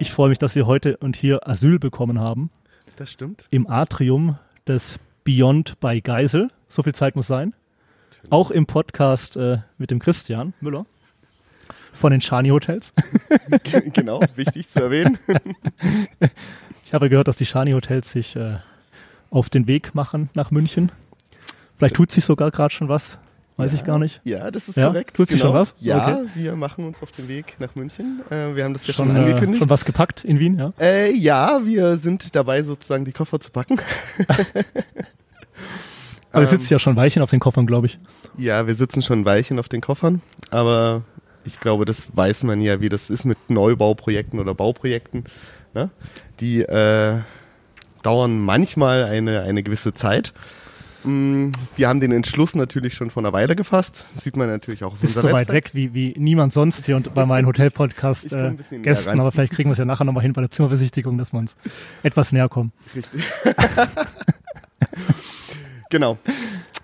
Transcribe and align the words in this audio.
Ich 0.00 0.12
freue 0.12 0.28
mich, 0.28 0.38
dass 0.38 0.54
wir 0.54 0.66
heute 0.66 0.96
und 0.98 1.16
hier 1.16 1.48
Asyl 1.48 1.80
bekommen 1.80 2.20
haben. 2.20 2.50
Das 2.96 3.10
stimmt. 3.10 3.46
Im 3.50 3.68
Atrium 3.68 4.38
des 4.66 5.00
Beyond 5.24 5.80
bei 5.80 5.98
Geisel. 5.98 6.50
So 6.68 6.84
viel 6.84 6.94
Zeit 6.94 7.16
muss 7.16 7.26
sein. 7.26 7.52
Auch 8.30 8.52
im 8.52 8.66
Podcast 8.66 9.36
äh, 9.36 9.58
mit 9.76 9.90
dem 9.90 9.98
Christian 9.98 10.54
Müller 10.60 10.86
von 11.92 12.12
den 12.12 12.20
Shani 12.20 12.50
Hotels. 12.50 12.92
genau, 13.92 14.20
wichtig 14.36 14.68
zu 14.68 14.80
erwähnen. 14.84 15.18
ich 16.84 16.94
habe 16.94 17.08
gehört, 17.08 17.26
dass 17.26 17.36
die 17.36 17.46
Shani 17.46 17.72
Hotels 17.72 18.12
sich 18.12 18.36
äh, 18.36 18.58
auf 19.30 19.50
den 19.50 19.66
Weg 19.66 19.96
machen 19.96 20.30
nach 20.34 20.52
München. 20.52 20.92
Vielleicht 21.76 21.96
tut 21.96 22.12
sich 22.12 22.24
sogar 22.24 22.52
gerade 22.52 22.72
schon 22.72 22.88
was. 22.88 23.18
Weiß 23.58 23.72
ja, 23.72 23.78
ich 23.78 23.84
gar 23.84 23.98
nicht. 23.98 24.20
Ja, 24.22 24.52
das 24.52 24.68
ist 24.68 24.76
ja? 24.76 24.86
korrekt. 24.86 25.16
Tut 25.16 25.28
sich 25.28 25.40
genau. 25.40 25.50
schon 25.50 25.60
was? 25.60 25.74
Ja, 25.80 26.20
okay. 26.20 26.28
wir 26.36 26.54
machen 26.54 26.84
uns 26.86 27.02
auf 27.02 27.10
den 27.10 27.26
Weg 27.26 27.56
nach 27.58 27.74
München. 27.74 28.20
Äh, 28.30 28.54
wir 28.54 28.62
haben 28.62 28.72
das 28.72 28.86
ja 28.86 28.94
schon, 28.94 29.08
schon 29.08 29.16
äh, 29.16 29.18
angekündigt. 29.18 29.56
Äh, 29.56 29.58
schon 29.64 29.70
was 29.70 29.84
gepackt 29.84 30.24
in 30.24 30.38
Wien, 30.38 30.56
ja? 30.56 30.70
Äh, 30.80 31.12
ja, 31.12 31.60
wir 31.64 31.96
sind 31.96 32.36
dabei, 32.36 32.62
sozusagen 32.62 33.04
die 33.04 33.10
Koffer 33.10 33.40
zu 33.40 33.50
packen. 33.50 33.80
aber 36.30 36.42
ihr 36.44 36.46
sitzt 36.46 36.70
ja 36.70 36.78
schon 36.78 36.94
Weichen 36.94 37.20
auf 37.20 37.30
den 37.30 37.40
Koffern, 37.40 37.66
glaube 37.66 37.88
ich. 37.88 37.98
Ja, 38.36 38.68
wir 38.68 38.76
sitzen 38.76 39.02
schon 39.02 39.24
Weichen 39.24 39.58
auf 39.58 39.68
den 39.68 39.80
Koffern, 39.80 40.22
aber 40.50 41.02
ich 41.44 41.58
glaube, 41.58 41.84
das 41.84 42.16
weiß 42.16 42.44
man 42.44 42.60
ja, 42.60 42.80
wie 42.80 42.88
das 42.88 43.10
ist 43.10 43.24
mit 43.24 43.38
Neubauprojekten 43.50 44.38
oder 44.38 44.54
Bauprojekten. 44.54 45.24
Ne? 45.74 45.90
Die 46.38 46.60
äh, 46.60 47.18
dauern 48.02 48.38
manchmal 48.38 49.02
eine, 49.02 49.40
eine 49.40 49.64
gewisse 49.64 49.94
Zeit. 49.94 50.32
Mm, 51.08 51.52
wir 51.76 51.88
haben 51.88 52.00
den 52.00 52.12
Entschluss 52.12 52.54
natürlich 52.54 52.92
schon 52.92 53.08
vor 53.08 53.22
einer 53.22 53.32
Weile 53.32 53.56
gefasst. 53.56 54.04
Das 54.14 54.24
sieht 54.24 54.36
man 54.36 54.48
natürlich 54.48 54.84
auch 54.84 54.92
auf 54.92 54.98
Bist 54.98 55.16
unserer 55.16 55.30
so 55.30 55.36
weit 55.36 55.48
weg 55.48 55.70
wie, 55.72 55.94
wie 55.94 56.14
niemand 56.18 56.52
sonst 56.52 56.84
hier 56.84 56.96
und 56.96 57.14
bei 57.14 57.24
meinen 57.24 57.46
Hotel-Podcast 57.46 58.30
äh, 58.32 58.52
aber 59.06 59.32
vielleicht 59.32 59.54
kriegen 59.54 59.70
wir 59.70 59.72
es 59.72 59.78
ja 59.78 59.86
nachher 59.86 60.04
nochmal 60.04 60.22
hin 60.22 60.34
bei 60.34 60.42
der 60.42 60.50
Zimmerbesichtigung, 60.50 61.16
dass 61.16 61.32
wir 61.32 61.38
uns 61.38 61.56
etwas 62.02 62.32
näher 62.32 62.50
kommen. 62.50 62.72
Richtig. 62.94 63.24
genau. 65.90 66.18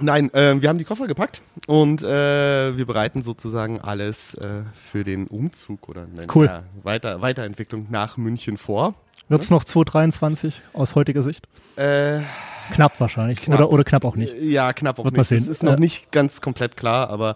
Nein, 0.00 0.32
äh, 0.32 0.60
wir 0.60 0.70
haben 0.70 0.78
die 0.78 0.84
Koffer 0.84 1.06
gepackt 1.06 1.42
und 1.66 2.02
äh, 2.02 2.76
wir 2.76 2.86
bereiten 2.86 3.20
sozusagen 3.20 3.78
alles 3.78 4.34
äh, 4.34 4.62
für 4.72 5.04
den 5.04 5.26
Umzug 5.26 5.88
oder 5.90 6.06
nein, 6.14 6.28
cool. 6.34 6.46
ja, 6.46 6.62
Weiter, 6.82 7.20
Weiterentwicklung 7.20 7.88
nach 7.90 8.16
München 8.16 8.56
vor. 8.56 8.94
Wird 9.28 9.42
es 9.42 9.50
noch 9.50 9.64
2023 9.64 10.62
aus 10.72 10.94
heutiger 10.94 11.22
Sicht? 11.22 11.46
Äh, 11.76 12.20
knapp 12.72 13.00
wahrscheinlich. 13.00 13.40
Knapp. 13.40 13.60
Oder, 13.60 13.70
oder 13.70 13.84
knapp 13.84 14.04
auch 14.04 14.16
nicht. 14.16 14.34
Ja, 14.40 14.72
knapp 14.72 14.98
auch 14.98 15.04
Wird 15.04 15.16
nicht. 15.16 15.30
Das 15.30 15.48
ist 15.48 15.62
noch 15.62 15.78
nicht 15.78 16.12
ganz 16.12 16.40
komplett 16.40 16.76
klar, 16.76 17.10
aber 17.10 17.34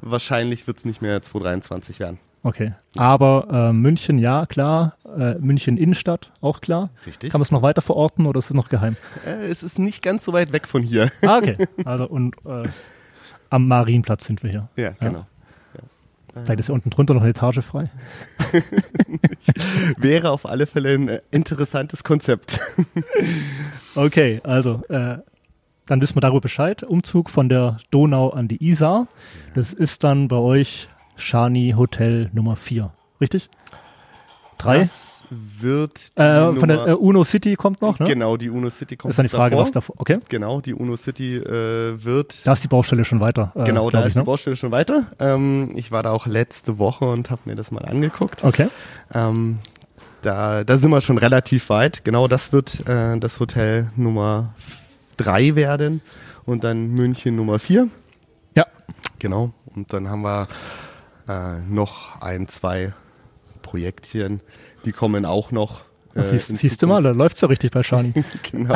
wahrscheinlich 0.00 0.66
wird 0.66 0.78
es 0.78 0.84
nicht 0.84 1.02
mehr 1.02 1.22
2023 1.22 2.00
werden. 2.00 2.18
Okay. 2.42 2.72
Aber 2.96 3.48
äh, 3.50 3.72
München, 3.72 4.18
ja, 4.18 4.46
klar. 4.46 4.94
Äh, 5.16 5.34
München 5.34 5.76
Innenstadt, 5.76 6.30
auch 6.40 6.60
klar. 6.60 6.90
Richtig. 7.06 7.30
Kann 7.30 7.40
man 7.40 7.44
es 7.44 7.50
noch 7.50 7.62
weiter 7.62 7.82
verorten 7.82 8.26
oder 8.26 8.38
ist 8.38 8.46
es 8.46 8.54
noch 8.54 8.68
geheim? 8.68 8.96
Äh, 9.26 9.46
es 9.46 9.62
ist 9.62 9.78
nicht 9.78 10.02
ganz 10.02 10.24
so 10.24 10.32
weit 10.32 10.52
weg 10.52 10.66
von 10.68 10.82
hier. 10.82 11.10
Ah, 11.26 11.38
okay. 11.38 11.56
Also 11.84 12.06
und 12.06 12.36
äh, 12.46 12.68
am 13.50 13.66
Marienplatz 13.66 14.24
sind 14.24 14.42
wir 14.42 14.50
hier. 14.50 14.68
Ja, 14.76 14.90
genau. 15.00 15.26
Vielleicht 16.32 16.60
ist 16.60 16.68
ja 16.68 16.74
unten 16.74 16.90
drunter 16.90 17.14
noch 17.14 17.22
eine 17.22 17.30
Etage 17.30 17.60
frei. 17.60 17.90
Wäre 19.96 20.30
auf 20.30 20.46
alle 20.46 20.66
Fälle 20.66 20.94
ein 20.94 21.08
äh, 21.08 21.20
interessantes 21.30 22.04
Konzept. 22.04 22.60
okay, 23.94 24.40
also 24.44 24.82
äh, 24.88 25.18
dann 25.86 26.00
wissen 26.00 26.16
wir 26.16 26.20
darüber 26.20 26.40
Bescheid. 26.40 26.82
Umzug 26.82 27.30
von 27.30 27.48
der 27.48 27.78
Donau 27.90 28.30
an 28.30 28.46
die 28.46 28.62
Isar. 28.64 29.08
Das 29.54 29.72
ist 29.72 30.04
dann 30.04 30.28
bei 30.28 30.36
euch 30.36 30.88
Shani 31.16 31.74
Hotel 31.76 32.30
Nummer 32.32 32.56
4, 32.56 32.92
richtig? 33.20 33.48
Drei? 34.58 34.80
Das 34.80 35.17
wird 35.30 36.12
äh, 36.16 36.52
von 36.54 36.68
der 36.68 36.86
äh, 36.88 36.92
Uno 36.92 37.24
City 37.24 37.56
kommt 37.56 37.82
noch, 37.82 37.98
ne? 37.98 38.06
Genau, 38.06 38.36
die 38.36 38.50
Uno 38.50 38.70
City 38.70 38.96
kommt. 38.96 39.10
Ist 39.10 39.18
dann 39.18 39.26
die 39.26 39.30
Frage, 39.30 39.52
davor. 39.52 39.64
was 39.64 39.72
davor. 39.72 39.94
Okay. 39.98 40.18
Genau, 40.28 40.60
die 40.60 40.74
Uno 40.74 40.96
City 40.96 41.36
äh, 41.36 42.04
wird. 42.04 42.46
Da 42.46 42.52
ist 42.52 42.64
die 42.64 42.68
Baustelle 42.68 43.04
schon 43.04 43.20
weiter. 43.20 43.52
Äh, 43.54 43.64
genau, 43.64 43.90
da 43.90 44.04
ist 44.04 44.14
ne? 44.14 44.22
die 44.22 44.26
Baustelle 44.26 44.56
schon 44.56 44.70
weiter. 44.70 45.06
Ähm, 45.18 45.72
ich 45.74 45.92
war 45.92 46.02
da 46.02 46.12
auch 46.12 46.26
letzte 46.26 46.78
Woche 46.78 47.04
und 47.04 47.30
habe 47.30 47.42
mir 47.44 47.56
das 47.56 47.70
mal 47.70 47.84
angeguckt. 47.84 48.44
Okay. 48.44 48.68
Ähm, 49.14 49.58
da, 50.22 50.64
da 50.64 50.76
sind 50.76 50.90
wir 50.90 51.00
schon 51.00 51.18
relativ 51.18 51.68
weit. 51.70 52.04
Genau, 52.04 52.28
das 52.28 52.52
wird 52.52 52.88
äh, 52.88 53.18
das 53.18 53.40
Hotel 53.40 53.90
Nummer 53.96 54.54
drei 55.16 55.54
werden 55.54 56.00
und 56.44 56.64
dann 56.64 56.88
München 56.88 57.36
Nummer 57.36 57.58
vier. 57.58 57.88
Ja. 58.56 58.66
Genau. 59.18 59.52
Und 59.74 59.92
dann 59.92 60.08
haben 60.08 60.22
wir 60.22 60.48
äh, 61.28 61.58
noch 61.68 62.20
ein, 62.20 62.48
zwei 62.48 62.94
Projektchen 63.62 64.40
die 64.88 64.92
kommen 64.92 65.26
auch 65.26 65.52
noch. 65.52 65.82
Äh, 66.14 66.24
siehst, 66.24 66.56
siehst 66.56 66.82
du 66.82 66.86
mal, 66.86 67.02
da 67.02 67.10
läuft 67.10 67.36
es 67.36 67.42
ja 67.42 67.48
richtig 67.48 67.70
bei 67.70 67.82
Shani. 67.82 68.14
genau. 68.50 68.74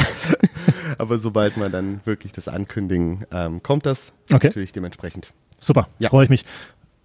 Aber 0.99 1.17
sobald 1.17 1.57
man 1.57 1.73
dann 1.73 2.03
wirklich 2.05 2.33
das 2.33 2.49
ankündigen, 2.49 3.25
ähm, 3.33 3.63
kommt 3.63 3.87
das 3.87 4.13
okay. 4.31 4.49
natürlich 4.49 4.73
dementsprechend. 4.73 5.33
Super, 5.59 5.89
ja. 5.99 6.11
freue 6.11 6.25
ich 6.25 6.31
mich. 6.31 6.45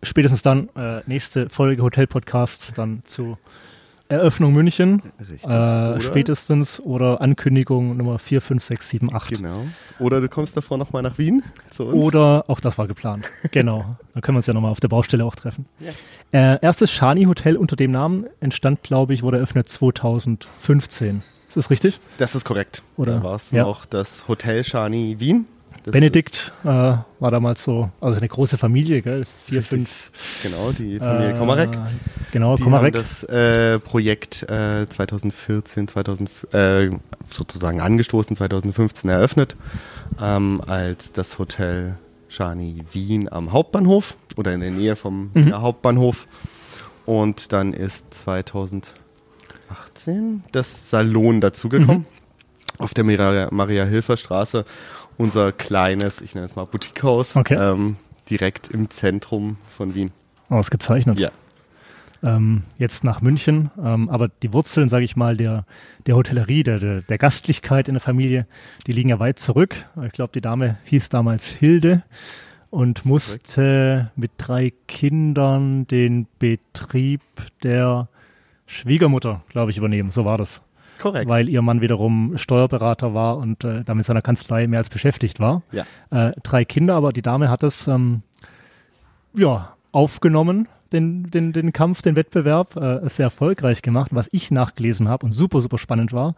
Spätestens 0.04 0.42
dann 0.42 0.70
äh, 0.76 1.02
nächste 1.06 1.50
Folge 1.50 1.82
Hotel 1.82 2.06
Podcast 2.06 2.74
dann 2.76 3.02
zu 3.06 3.38
Eröffnung 4.10 4.54
München. 4.54 5.02
Richtig. 5.20 5.44
Äh, 5.44 5.48
oder 5.48 6.02
spätestens 6.02 6.80
oder 6.80 7.22
Ankündigung 7.22 7.98
Nummer 7.98 8.20
4, 8.20 8.42
5, 8.42 8.64
6, 8.64 8.90
7, 8.90 9.14
8. 9.14 9.30
Genau. 9.30 9.66
Oder 10.00 10.22
du 10.22 10.30
kommst 10.30 10.56
davor 10.56 10.78
nochmal 10.78 11.02
nach 11.02 11.18
Wien 11.18 11.44
zu 11.70 11.86
uns. 11.88 11.96
Oder 11.96 12.46
auch 12.48 12.60
das 12.60 12.78
war 12.78 12.88
geplant. 12.88 13.26
genau. 13.52 13.98
Dann 14.14 14.22
können 14.22 14.36
wir 14.36 14.40
uns 14.40 14.48
ja 14.48 14.54
nochmal 14.54 14.72
auf 14.72 14.80
der 14.80 14.88
Baustelle 14.88 15.26
auch 15.26 15.36
treffen. 15.36 15.66
Ja. 15.80 15.92
Äh, 16.32 16.60
erstes 16.62 16.92
Shani 16.92 17.26
Hotel 17.26 17.58
unter 17.58 17.76
dem 17.76 17.92
Namen 17.92 18.26
entstand, 18.40 18.84
glaube 18.84 19.14
ich, 19.14 19.24
wurde 19.24 19.38
eröffnet 19.38 19.70
2015. 19.70 21.24
Ist 21.48 21.58
das 21.58 21.70
richtig? 21.70 22.00
Das 22.18 22.36
ist 22.36 22.46
korrekt. 22.46 22.84
Oder? 22.98 23.16
Da 23.16 23.24
war 23.24 23.36
es 23.36 23.52
ja. 23.52 23.64
noch 23.64 23.86
das 23.86 24.28
Hotel 24.28 24.64
Shani 24.64 25.20
Wien. 25.20 25.46
Das 25.88 25.94
Benedikt 25.94 26.52
äh, 26.66 26.68
war 26.68 27.32
damals 27.32 27.64
so, 27.64 27.90
also 28.02 28.18
eine 28.18 28.28
große 28.28 28.58
Familie, 28.58 29.02
gell? 29.02 29.24
Vier, 29.46 29.60
Richtig. 29.60 29.88
fünf. 29.88 30.12
Genau, 30.44 30.74
die 30.74 31.00
Familie 31.00 31.34
äh, 31.34 31.38
Komarek. 31.38 31.78
Genau, 32.34 32.58
die 32.58 32.64
Komarek. 32.64 32.94
Haben 32.94 33.04
das 33.04 33.24
äh, 33.24 33.80
Projekt 33.80 34.44
äh, 34.50 34.86
2014, 34.90 35.88
2000, 35.88 36.30
äh, 36.52 36.90
sozusagen 37.30 37.80
angestoßen, 37.80 38.36
2015 38.36 39.10
eröffnet, 39.10 39.56
ähm, 40.22 40.60
als 40.68 41.14
das 41.14 41.40
Hotel 41.40 41.98
Shani 42.28 42.84
Wien 42.92 43.32
am 43.32 43.54
Hauptbahnhof 43.54 44.18
oder 44.36 44.54
in 44.54 44.60
der 44.60 44.72
Nähe 44.72 44.98
vom 44.98 45.32
mhm. 45.36 45.54
Hauptbahnhof. 45.54 46.28
Und 47.06 47.54
dann 47.54 47.72
ist 47.72 48.14
2018 48.14 50.44
das 50.52 50.90
Salon 50.90 51.40
dazugekommen. 51.40 52.00
Mhm. 52.00 52.06
Auf 52.78 52.94
der 52.94 53.06
Maria-Hilfer-Straße 53.06 54.66
unser 55.18 55.52
kleines, 55.52 56.22
ich 56.22 56.36
nenne 56.36 56.46
es 56.46 56.56
mal 56.56 56.66
Boutiquehaus, 56.66 57.36
okay. 57.36 57.56
ähm, 57.56 57.98
direkt 58.30 58.70
im 58.70 58.90
Zentrum 58.90 59.58
von 59.76 59.96
Wien. 59.96 60.12
Ausgezeichnet. 60.50 61.20
Ja. 61.20 61.32
Ähm, 62.24 62.64
jetzt 62.78 63.04
nach 63.04 63.22
München, 63.22 63.70
ähm, 63.78 64.10
aber 64.10 64.28
die 64.28 64.52
Wurzeln, 64.52 64.90
sage 64.90 65.06
ich 65.06 65.16
mal, 65.16 65.38
der, 65.38 65.66
der 66.08 66.16
Hotellerie, 66.16 66.64
der, 66.64 66.80
der, 66.80 67.02
der, 67.02 67.18
Gastlichkeit 67.20 67.88
in 67.88 67.94
der 67.94 68.02
Familie, 68.02 68.48
die 68.88 68.92
liegen 68.92 69.10
ja 69.10 69.20
weit 69.20 69.38
zurück. 69.38 69.86
Ich 70.04 70.14
glaube, 70.14 70.34
die 70.34 70.42
Dame 70.42 70.78
hieß 70.86 71.10
damals 71.10 71.46
Hilde 71.46 72.04
und 72.72 73.06
musste 73.06 74.12
mit 74.16 74.32
drei 74.38 74.74
Kindern 74.88 75.86
den 75.86 76.28
Betrieb 76.40 77.22
der 77.62 78.10
Schwiegermutter, 78.66 79.44
glaube 79.50 79.72
ich, 79.72 79.78
übernehmen. 79.78 80.10
So 80.10 80.26
war 80.26 80.40
das. 80.40 80.62
Korrekt. 81.00 81.30
Weil 81.30 81.50
ihr 81.50 81.62
Mann 81.62 81.82
wiederum 81.82 82.38
Steuerberater 82.38 83.14
war 83.14 83.38
und 83.38 83.64
äh, 83.64 83.84
damit 83.84 84.06
seiner 84.06 84.22
Kanzlei 84.22 84.68
mehr 84.68 84.80
als 84.80 84.90
beschäftigt 84.90 85.40
war. 85.40 85.62
Ja. 85.72 85.86
Äh, 86.10 86.34
drei 86.44 86.66
Kinder, 86.66 86.96
aber 86.96 87.12
die 87.12 87.22
Dame 87.22 87.50
hat 87.50 87.64
es 87.64 87.88
ähm, 87.88 88.22
ja, 89.34 89.74
aufgenommen, 89.92 90.68
den, 90.92 91.30
den, 91.30 91.54
den 91.54 91.74
Kampf, 91.74 92.02
den 92.02 92.16
Wettbewerb, 92.16 92.76
äh, 92.76 93.08
sehr 93.10 93.26
erfolgreich 93.26 93.82
gemacht, 93.82 94.12
was 94.14 94.30
ich 94.32 94.52
nachgelesen 94.52 95.08
habe 95.08 95.26
und 95.26 95.32
super, 95.32 95.62
super 95.62 95.78
spannend 95.78 96.14
war. 96.14 96.36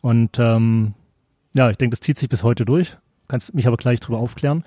Und 0.00 0.38
ähm, 0.38 0.94
ja, 1.54 1.70
ich 1.70 1.76
denke, 1.76 1.96
das 1.96 2.00
zieht 2.00 2.18
sich 2.18 2.28
bis 2.28 2.42
heute 2.42 2.64
durch. 2.64 2.96
Kannst 3.28 3.54
mich 3.54 3.66
aber 3.66 3.76
gleich 3.76 4.00
drüber 4.00 4.18
aufklären. 4.18 4.64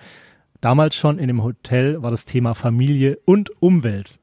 Damals 0.61 0.95
schon 0.95 1.19
in 1.19 1.27
dem 1.27 1.43
Hotel 1.43 2.01
war 2.01 2.11
das 2.11 2.25
Thema 2.25 2.55
Familie 2.55 3.19
und 3.25 3.51
Umwelt 3.61 4.17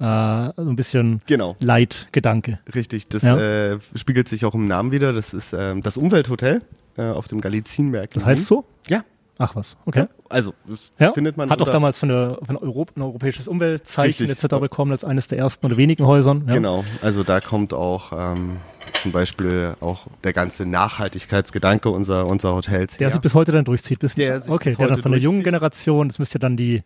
so 0.00 0.70
ein 0.70 0.76
bisschen 0.76 1.20
genau. 1.26 1.56
Leitgedanke. 1.60 2.58
Richtig, 2.74 3.08
das 3.08 3.22
ja. 3.22 3.36
äh, 3.38 3.78
spiegelt 3.94 4.28
sich 4.28 4.44
auch 4.46 4.54
im 4.54 4.66
Namen 4.66 4.92
wieder. 4.92 5.12
Das 5.12 5.34
ist 5.34 5.52
ähm, 5.52 5.82
das 5.82 5.98
Umwelthotel 5.98 6.60
äh, 6.96 7.02
auf 7.02 7.28
dem 7.28 7.40
Galizienberg. 7.40 8.10
Das 8.14 8.24
heißt 8.24 8.46
so? 8.46 8.64
Ja. 8.88 9.04
Ach 9.42 9.56
was, 9.56 9.76
okay. 9.86 10.00
Ja, 10.00 10.08
also, 10.28 10.52
das 10.66 10.92
ja? 10.98 11.12
findet 11.12 11.38
man. 11.38 11.48
Hat 11.48 11.62
auch 11.62 11.70
damals 11.70 11.98
von 11.98 12.10
der, 12.10 12.38
von 12.44 12.56
der 12.56 12.62
Europ 12.62 12.92
ein 12.94 13.00
europäisches 13.00 13.48
Umweltzeichen 13.48 14.26
Richtig. 14.26 14.44
etc. 14.44 14.60
bekommen, 14.60 14.92
als 14.92 15.02
eines 15.02 15.28
der 15.28 15.38
ersten 15.38 15.64
oder 15.64 15.78
wenigen 15.78 16.06
Häusern. 16.06 16.46
Genau, 16.46 16.84
also 17.00 17.22
da 17.22 17.40
kommt 17.40 17.72
auch 17.72 18.12
ähm, 18.12 18.58
zum 19.00 19.12
Beispiel 19.12 19.76
auch 19.80 20.08
der 20.24 20.34
ganze 20.34 20.66
Nachhaltigkeitsgedanke 20.66 21.88
unserer, 21.88 22.26
unserer 22.26 22.54
Hotels. 22.54 22.98
Der 22.98 23.08
her. 23.08 23.12
sich 23.12 23.20
bis 23.22 23.32
heute 23.32 23.52
dann 23.52 23.64
durchzieht. 23.64 23.98
Bis 24.00 24.14
der 24.14 24.42
okay, 24.46 24.74
der 24.78 24.88
dann 24.88 25.00
von 25.00 25.12
der 25.12 25.20
jungen 25.20 25.42
Generation, 25.42 26.08
das 26.08 26.18
müsste 26.18 26.34
ja 26.34 26.40
dann 26.40 26.58
die 26.58 26.82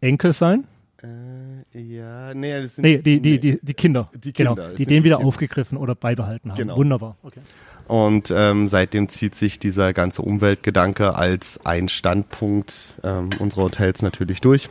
Enkel 0.00 0.32
sein. 0.32 0.68
Äh, 1.02 1.78
Ja, 1.80 2.34
nee, 2.34 2.62
das 2.62 2.76
sind 2.76 2.82
Nee, 2.84 2.98
die, 2.98 3.20
die, 3.20 3.38
die, 3.40 3.58
die 3.62 3.74
Kinder. 3.74 4.06
Die 4.22 4.32
genau, 4.32 4.54
Kinder, 4.54 4.70
es 4.72 4.76
die 4.76 4.86
den 4.86 5.04
wieder 5.04 5.16
Kinder. 5.16 5.28
aufgegriffen 5.28 5.78
oder 5.78 5.94
beibehalten 5.94 6.50
haben. 6.50 6.58
Genau. 6.58 6.76
Wunderbar. 6.76 7.16
Okay. 7.22 7.40
Und 7.88 8.32
ähm, 8.36 8.68
seitdem 8.68 9.08
zieht 9.08 9.34
sich 9.34 9.58
dieser 9.58 9.92
ganze 9.92 10.22
Umweltgedanke 10.22 11.14
als 11.16 11.64
ein 11.64 11.88
Standpunkt 11.88 12.94
ähm, 13.02 13.30
unserer 13.38 13.62
Hotels 13.64 14.02
natürlich 14.02 14.40
durch. 14.40 14.68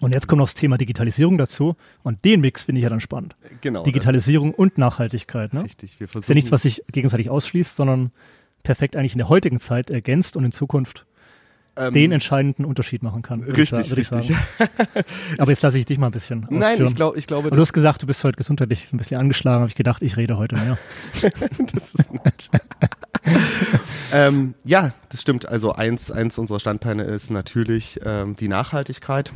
Und 0.00 0.14
jetzt 0.14 0.28
kommt 0.28 0.38
noch 0.38 0.46
das 0.46 0.54
Thema 0.54 0.76
Digitalisierung 0.78 1.38
dazu. 1.38 1.76
Und 2.02 2.24
den 2.24 2.40
Mix 2.40 2.64
finde 2.64 2.78
ich 2.78 2.82
ja 2.84 2.88
dann 2.88 3.00
spannend. 3.00 3.36
Genau. 3.60 3.82
Digitalisierung 3.82 4.54
und 4.54 4.78
Nachhaltigkeit. 4.78 5.52
Ne? 5.52 5.60
das- 5.60 5.70
Richtig. 5.70 6.00
Wir 6.00 6.08
versuchen, 6.08 6.22
ist 6.24 6.28
ja 6.28 6.34
nichts, 6.34 6.52
was 6.52 6.62
sich 6.62 6.82
gegenseitig 6.92 7.30
ausschließt, 7.30 7.74
sondern 7.76 8.12
perfekt 8.62 8.96
eigentlich 8.96 9.12
in 9.12 9.18
der 9.18 9.28
heutigen 9.28 9.58
Zeit 9.58 9.90
ergänzt 9.90 10.36
und 10.36 10.44
in 10.44 10.52
Zukunft 10.52 11.04
ähm, 11.78 11.92
den 11.92 12.12
entscheidenden 12.12 12.64
Unterschied 12.64 13.02
machen 13.02 13.22
kann. 13.22 13.42
Richtig, 13.42 13.92
ich 13.92 13.96
richtig. 13.96 14.36
Aber 15.38 15.50
jetzt 15.50 15.62
lasse 15.62 15.78
ich 15.78 15.86
dich 15.86 15.98
mal 15.98 16.06
ein 16.06 16.12
bisschen 16.12 16.40
Nein, 16.50 16.72
ausführen. 16.72 16.88
ich, 16.88 16.96
glaub, 16.96 17.16
ich 17.16 17.26
glaube, 17.26 17.46
Aber 17.48 17.56
du 17.56 17.62
hast 17.62 17.72
gesagt, 17.72 18.02
du 18.02 18.06
bist 18.06 18.22
heute 18.24 18.36
gesundheitlich 18.36 18.92
ein 18.92 18.98
bisschen 18.98 19.20
angeschlagen. 19.20 19.60
Habe 19.60 19.68
ich 19.68 19.74
gedacht, 19.74 20.02
ich 20.02 20.16
rede 20.16 20.36
heute 20.36 20.56
mehr. 20.56 20.78
das 21.72 21.94
ist 21.94 22.12
nett. 22.12 22.50
ähm, 24.12 24.54
ja, 24.64 24.92
das 25.10 25.22
stimmt. 25.22 25.48
Also 25.48 25.72
eins, 25.72 26.10
eins 26.10 26.38
unserer 26.38 26.60
Standbeine 26.60 27.04
ist 27.04 27.30
natürlich 27.30 28.00
ähm, 28.04 28.36
die 28.36 28.48
Nachhaltigkeit. 28.48 29.32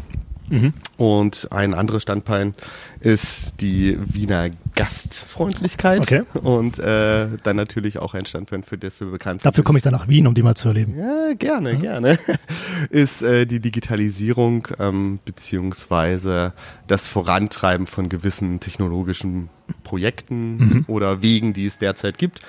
Mhm. 0.52 0.75
Und 0.99 1.49
ein 1.50 1.72
anderes 1.72 2.02
Standbein 2.02 2.54
ist 3.00 3.54
die 3.62 3.96
Wiener 3.99 4.50
Gastfreundlichkeit. 4.75 6.00
Okay. 6.00 6.22
Und 6.43 6.78
äh, 6.78 7.28
dann 7.43 7.56
natürlich 7.56 7.99
auch 7.99 8.12
ein 8.12 8.26
Standbein, 8.26 8.62
für 8.62 8.76
das 8.76 9.00
wir 9.00 9.10
bekannt 9.10 9.40
sind. 9.40 9.46
Dafür 9.46 9.64
komme 9.64 9.78
ich 9.78 9.82
dann 9.82 9.94
nach 9.94 10.08
Wien, 10.08 10.26
um 10.26 10.34
die 10.34 10.43
mal 10.43 10.54
zu 10.54 10.69
erleben. 10.69 10.94
Ja, 10.99 11.32
gerne, 11.32 11.78
gerne. 11.78 12.19
Ist 12.90 13.22
äh, 13.22 13.46
die 13.46 13.60
Digitalisierung 13.60 14.69
ähm, 14.78 15.20
beziehungsweise 15.25 16.52
das 16.87 17.06
Vorantreiben 17.06 17.87
von 17.87 18.10
gewissen 18.10 18.60
technologischen 18.60 19.48
Projekten 19.84 20.84
oder 20.87 21.22
Wegen, 21.22 21.55
die 21.55 21.64
es 21.64 21.78
derzeit 21.78 22.19
gibt. 22.19 22.40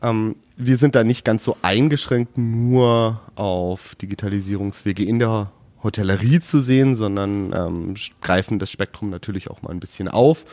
Ähm, 0.00 0.36
wir 0.56 0.76
sind 0.76 0.94
da 0.94 1.02
nicht 1.02 1.24
ganz 1.24 1.42
so 1.42 1.56
eingeschränkt 1.62 2.38
nur 2.38 3.20
auf 3.34 3.96
Digitalisierungswege 3.96 5.04
in 5.04 5.18
der 5.18 5.50
Hotellerie 5.82 6.40
zu 6.40 6.60
sehen, 6.60 6.96
sondern 6.96 7.52
ähm, 7.52 7.94
greifen 8.20 8.58
das 8.58 8.70
Spektrum 8.70 9.10
natürlich 9.10 9.50
auch 9.50 9.62
mal 9.62 9.70
ein 9.70 9.80
bisschen 9.80 10.08
auf 10.08 10.44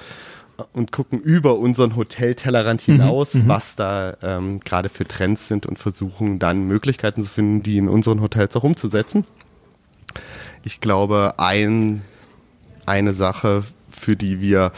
und 0.73 0.91
gucken 0.91 1.19
über 1.19 1.57
unseren 1.57 1.95
Hoteltellerrand 1.95 2.81
hinaus, 2.81 3.35
was 3.47 3.75
da 3.75 4.15
ähm, 4.21 4.59
gerade 4.59 4.89
für 4.89 5.05
Trends 5.05 5.47
sind 5.47 5.65
und 5.65 5.79
versuchen 5.79 6.39
dann 6.39 6.67
Möglichkeiten 6.67 7.21
zu 7.23 7.29
finden, 7.29 7.63
die 7.63 7.77
in 7.77 7.89
unseren 7.89 8.21
Hotels 8.21 8.55
auch 8.55 8.63
umzusetzen. 8.63 9.25
Ich 10.63 10.81
glaube, 10.81 11.35
ein, 11.37 12.01
eine 12.85 13.13
Sache, 13.13 13.63
für 13.89 14.15
die 14.15 14.41
wir, 14.41 14.71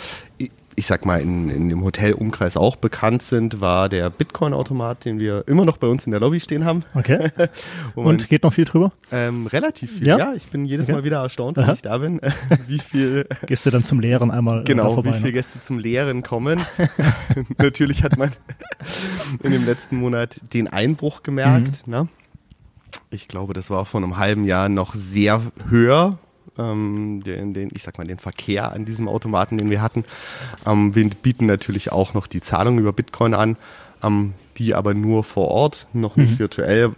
ich- 0.79 0.85
sag 0.85 1.05
mal, 1.05 1.19
in, 1.19 1.49
in 1.49 1.67
dem 1.69 1.83
Hotelumkreis 1.83 2.55
auch 2.55 2.75
bekannt 2.77 3.21
sind, 3.23 3.59
war 3.59 3.89
der 3.89 4.09
Bitcoin-Automat, 4.09 5.03
den 5.05 5.19
wir 5.19 5.43
immer 5.47 5.65
noch 5.65 5.77
bei 5.77 5.87
uns 5.87 6.05
in 6.05 6.11
der 6.11 6.21
Lobby 6.21 6.39
stehen 6.39 6.63
haben. 6.65 6.83
Okay. 6.93 7.31
Man, 7.95 8.05
Und 8.05 8.29
geht 8.29 8.43
noch 8.43 8.53
viel 8.53 8.63
drüber? 8.65 8.91
ähm, 9.11 9.47
relativ 9.47 9.97
viel. 9.97 10.07
Ja? 10.07 10.17
Ja, 10.17 10.33
ich 10.35 10.47
bin 10.49 10.63
jedes 10.65 10.85
Okay. 10.85 10.93
Mal 10.93 11.03
wieder 11.03 11.21
erstaunt, 11.23 11.57
wenn 11.57 11.63
Aha. 11.65 11.73
ich 11.73 11.81
da 11.81 11.97
bin, 11.97 12.21
wie 12.67 12.79
viel 12.79 13.27
du 13.63 13.69
dann 13.71 13.83
zum 13.83 13.99
Lehren 13.99 14.29
einmal 14.31 14.61
äh, 14.61 14.63
Genau, 14.65 14.93
vorbei? 14.93 15.09
wie 15.09 15.13
viele 15.15 15.25
ne? 15.27 15.33
Gäste 15.33 15.61
zum 15.61 15.79
Lehren 15.79 16.21
kommen. 16.23 16.61
Natürlich 17.57 18.03
hat 18.03 18.17
man 18.17 18.31
in 19.43 19.51
dem 19.51 19.65
letzten 19.65 19.97
Monat 19.97 20.39
den 20.53 20.67
Einbruch 20.67 21.23
gemerkt. 21.23 21.85
Mhm. 21.87 21.93
Ne? 21.93 22.07
Ich 23.09 23.27
glaube, 23.27 23.53
das 23.53 23.69
war 23.69 23.85
vor 23.85 24.01
einem 24.01 24.17
halben 24.17 24.45
Jahr 24.45 24.69
noch 24.69 24.93
sehr 24.95 25.41
höher. 25.69 26.19
Ähm, 26.57 27.21
den, 27.25 27.53
den, 27.53 27.69
ich 27.73 27.83
sag 27.83 27.97
mal, 27.97 28.07
den 28.07 28.17
Verkehr 28.17 28.71
an 28.71 28.85
diesem 28.85 29.07
Automaten, 29.07 29.57
den 29.57 29.69
wir 29.69 29.81
hatten. 29.81 30.03
Ähm, 30.65 30.95
wir 30.95 31.09
bieten 31.09 31.45
natürlich 31.45 31.91
auch 31.91 32.13
noch 32.13 32.27
die 32.27 32.41
Zahlung 32.41 32.79
über 32.79 32.93
Bitcoin 32.93 33.33
an, 33.33 33.57
ähm, 34.03 34.33
die 34.57 34.73
aber 34.73 34.93
nur 34.93 35.23
vor 35.23 35.49
Ort, 35.49 35.87
noch 35.93 36.15
nicht 36.15 36.31
Mhm. 36.33 36.39
virtuell. 36.39 36.91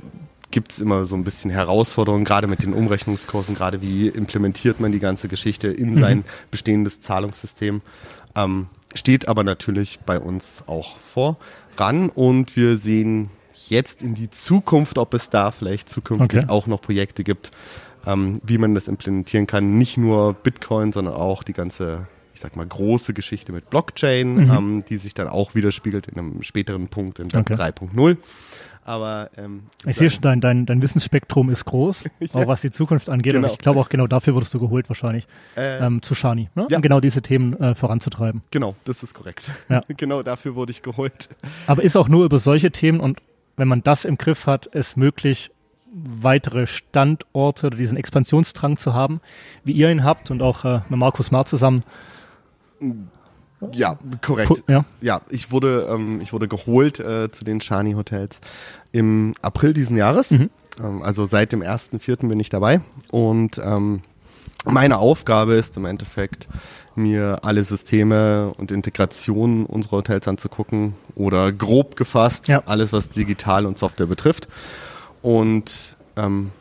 Gibt 0.52 0.72
es 0.72 0.80
immer 0.80 1.06
so 1.06 1.16
ein 1.16 1.24
bisschen 1.24 1.52
Herausforderungen, 1.52 2.24
gerade 2.26 2.48
mit 2.48 2.64
den 2.64 2.74
Umrechnungskursen, 2.74 3.54
gerade 3.54 3.82
wie 3.82 4.08
implementiert 4.08 4.80
man 4.80 4.92
die 4.92 5.00
ganze 5.00 5.28
Geschichte 5.28 5.68
in 5.68 5.96
Mhm. 5.96 6.00
sein 6.00 6.24
bestehendes 6.52 7.02
Zahlungssystem. 7.02 7.82
Ähm, 8.36 8.68
steht 8.96 9.28
aber 9.28 9.44
natürlich 9.44 10.00
bei 10.06 10.20
uns 10.20 10.64
auch 10.68 10.98
voran 11.14 12.10
und 12.10 12.56
wir 12.56 12.78
sehen 12.78 13.30
jetzt 13.68 14.02
in 14.02 14.16
die 14.16 14.30
Zukunft, 14.32 14.98
ob 14.98 15.14
es 15.14 15.30
da 15.30 15.52
vielleicht 15.52 15.90
zukünftig 15.90 16.40
Okay. 16.44 16.50
auch 16.50 16.66
noch 16.66 16.82
Projekte 16.82 17.24
gibt, 17.24 17.52
ähm, 18.12 18.42
wie 18.44 18.58
man 18.58 18.74
das 18.76 18.88
implementieren 18.88 19.48
kann. 19.48 19.74
Nicht 19.76 19.98
nur 19.98 20.34
Bitcoin, 20.34 20.92
sondern 20.92 21.14
auch 21.14 21.44
die 21.44 21.54
ganze, 21.54 22.08
ich 22.34 22.40
sag 22.40 22.56
mal, 22.56 22.66
große 22.66 23.14
Geschichte 23.14 23.52
mit 23.52 23.70
Blockchain, 23.70 24.36
Mhm. 24.46 24.52
ähm, 24.52 24.84
die 24.88 24.98
sich 24.98 25.14
dann 25.14 25.28
auch 25.28 25.56
widerspiegelt 25.56 26.08
in 26.08 26.18
einem 26.18 26.42
späteren 26.44 26.88
Punkt 26.88 27.20
in 27.20 27.28
Okay. 27.34 27.54
3.0. 27.56 28.18
Aber 28.86 29.30
ähm, 29.38 29.64
Ich 29.86 29.98
sehe 29.98 30.10
schon, 30.10 30.22
dein, 30.22 30.42
dein, 30.42 30.66
dein 30.66 30.82
Wissensspektrum 30.82 31.50
ist 31.52 31.66
groß, 31.66 32.06
auch 32.34 32.48
was 32.48 32.62
die 32.62 32.72
Zukunft 32.72 33.10
angeht. 33.10 33.34
Genau. 33.34 33.48
Und 33.48 33.54
ich 33.54 33.60
glaube 33.60 33.80
auch 33.80 33.90
genau 33.90 34.08
dafür 34.08 34.34
wurdest 34.34 34.54
du 34.54 34.60
geholt 34.60 34.90
wahrscheinlich, 34.90 35.28
Äh, 35.56 35.86
ähm, 35.86 36.02
zu 36.02 36.16
Shani, 36.16 36.50
ne? 36.56 36.66
ja. 36.70 36.78
um 36.78 36.82
genau 36.82 37.00
diese 37.00 37.22
Themen 37.22 37.54
äh, 37.60 37.76
voranzutreiben. 37.76 38.42
Genau, 38.50 38.76
das 38.86 39.04
ist 39.04 39.14
korrekt. 39.14 39.52
Ja. 39.70 39.82
genau 39.98 40.24
dafür 40.24 40.56
wurde 40.56 40.72
ich 40.72 40.82
geholt. 40.82 41.30
Aber 41.68 41.84
ist 41.84 41.96
auch 41.98 42.08
nur 42.10 42.26
über 42.26 42.40
solche 42.40 42.72
Themen 42.72 43.00
und 43.00 43.20
wenn 43.58 43.68
man 43.68 43.84
das 43.84 44.06
im 44.06 44.18
Griff 44.18 44.48
hat, 44.48 44.66
ist 44.68 44.96
möglich, 44.98 45.52
weitere 45.92 46.68
Standorte 46.68 47.68
oder 47.68 47.78
diesen 47.78 47.98
Expansionsdrang 47.98 48.78
zu 48.78 48.94
haben, 48.94 49.22
wie 49.64 49.72
ihr 49.72 49.90
ihn 49.90 50.04
habt 50.04 50.30
und 50.32 50.42
auch 50.42 50.66
äh, 50.66 50.82
mit 50.90 51.00
Markus 51.00 51.32
Mar 51.32 51.46
zusammen. 51.46 51.84
Ja, 53.74 53.98
korrekt. 54.22 54.64
Ja, 54.68 54.86
Ja, 55.02 55.22
ich 55.30 55.52
wurde, 55.52 55.88
ähm, 55.92 56.22
ich 56.22 56.32
wurde 56.32 56.48
geholt 56.48 57.00
äh, 57.00 57.30
zu 57.32 57.44
den 57.44 57.60
Shani 57.60 57.94
Hotels 57.94 58.40
im 58.92 59.34
April 59.42 59.74
diesen 59.74 59.98
Jahres. 59.98 60.32
Mhm. 60.32 60.50
Ähm, 60.82 61.02
also 61.04 61.26
seit 61.26 61.52
dem 61.52 61.62
1.4. 61.62 62.28
bin 62.28 62.40
ich 62.40 62.50
dabei. 62.50 62.80
Und 63.12 63.58
ähm, 63.58 64.02
meine 64.66 64.98
Aufgabe 64.98 65.56
ist 65.56 65.76
im 65.78 65.86
Endeffekt, 65.86 66.48
mir 66.96 67.40
alle 67.44 67.64
Systeme 67.64 68.54
und 68.58 68.72
Integrationen 68.72 69.66
unserer 69.66 69.98
Hotels 69.98 70.28
anzugucken 70.28 70.96
oder 71.16 71.52
grob 71.52 71.96
gefasst 71.96 72.48
Ja. 72.50 72.64
alles, 72.66 72.92
was 72.92 73.10
digital 73.10 73.66
und 73.66 73.78
Software 73.78 74.08
betrifft. 74.08 74.48
Und 75.22 75.98
ähm, 76.18 76.52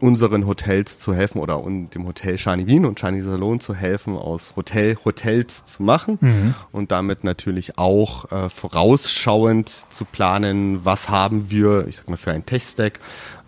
unseren 0.00 0.46
Hotels 0.46 0.98
zu 0.98 1.14
helfen 1.14 1.40
oder 1.40 1.62
dem 1.64 2.06
Hotel 2.06 2.36
Shani 2.36 2.66
Wien 2.66 2.84
und 2.84 3.00
Shani 3.00 3.22
Salon 3.22 3.60
zu 3.60 3.74
helfen, 3.74 4.14
aus 4.16 4.54
Hotel 4.56 4.98
Hotels 5.06 5.64
zu 5.64 5.82
machen 5.82 6.18
Mhm. 6.20 6.54
und 6.70 6.92
damit 6.92 7.24
natürlich 7.24 7.78
auch 7.78 8.30
äh, 8.30 8.50
vorausschauend 8.50 9.68
zu 9.90 10.04
planen, 10.04 10.84
was 10.84 11.08
haben 11.08 11.50
wir, 11.50 11.86
ich 11.88 11.96
sag 11.96 12.10
mal, 12.10 12.16
für 12.18 12.32
ein 12.32 12.44
Tech-Stack, 12.44 13.00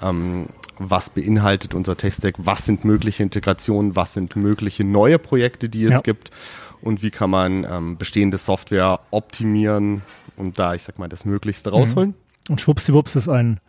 ähm, 0.03 0.47
was 0.79 1.11
beinhaltet 1.11 1.75
unser 1.75 1.97
Tech-Stack, 1.99 2.37
was 2.39 2.65
sind 2.65 2.85
mögliche 2.85 3.23
Integrationen, 3.23 3.95
was 3.97 4.15
sind 4.15 4.35
mögliche 4.37 4.85
neue 4.85 5.19
Projekte, 5.19 5.69
die 5.69 5.85
es 5.85 5.91
Ja. 5.91 6.01
gibt 6.01 6.31
und 6.81 7.03
wie 7.03 7.11
kann 7.11 7.29
man 7.29 7.65
ähm, 7.71 7.99
bestehende 7.99 8.39
Software 8.39 9.01
optimieren 9.11 10.01
und 10.37 10.59
da, 10.59 10.75
ich 10.75 10.83
sag 10.85 10.99
mal, 10.99 11.09
das 11.09 11.25
Möglichste 11.27 11.71
rausholen. 11.71 12.15
und 12.49 12.61
schwuppsiwupps 12.63 13.17
ist 13.17 13.29
ein, 13.29 13.61